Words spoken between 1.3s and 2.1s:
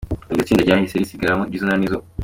Jizo na Nizo.